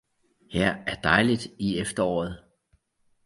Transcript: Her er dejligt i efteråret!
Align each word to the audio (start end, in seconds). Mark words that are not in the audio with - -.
Her 0.51 0.75
er 0.87 0.95
dejligt 1.01 1.47
i 1.59 1.77
efteråret! 1.79 2.43